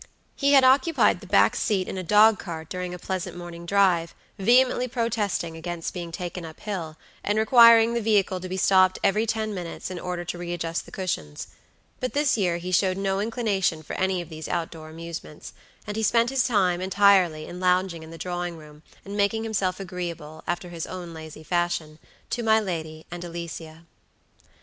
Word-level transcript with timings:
He 0.35 0.53
had 0.53 0.63
occupied 0.63 1.19
the 1.19 1.27
back 1.27 1.55
seat 1.55 1.87
in 1.87 1.95
a 1.95 2.01
dog 2.01 2.39
cart 2.39 2.69
during 2.69 2.91
a 2.91 2.97
pleasant 2.97 3.37
morning 3.37 3.67
drive, 3.67 4.15
vehemently 4.39 4.87
protesting 4.87 5.55
against 5.55 5.93
being 5.93 6.11
taken 6.11 6.43
up 6.43 6.59
hill, 6.61 6.97
and 7.23 7.37
requiring 7.37 7.93
the 7.93 8.01
vehicle 8.01 8.39
to 8.39 8.49
be 8.49 8.57
stopped 8.57 8.97
every 9.03 9.27
ten 9.27 9.53
minutes 9.53 9.91
in 9.91 9.99
order 9.99 10.25
to 10.25 10.39
readjust 10.39 10.85
the 10.87 10.91
cushions. 10.91 11.49
But 11.99 12.13
this 12.13 12.35
year 12.35 12.57
he 12.57 12.71
showed 12.71 12.97
no 12.97 13.19
inclination 13.19 13.83
for 13.83 13.93
any 13.95 14.21
of 14.21 14.29
these 14.29 14.47
outdoor 14.47 14.89
amusements, 14.89 15.53
and 15.85 15.95
he 15.95 16.01
spent 16.01 16.31
his 16.31 16.47
time 16.47 16.81
entirely 16.81 17.45
in 17.45 17.59
lounging 17.59 18.01
in 18.01 18.09
the 18.09 18.17
drawing 18.17 18.57
room, 18.57 18.81
and 19.05 19.15
making 19.15 19.43
himself 19.43 19.79
agreeable, 19.79 20.43
after 20.47 20.69
his 20.69 20.87
own 20.87 21.13
lazy 21.13 21.43
fashion, 21.43 21.99
to 22.31 22.41
my 22.41 22.59
lady 22.59 23.05
and 23.11 23.23
Alicia. 23.23 23.85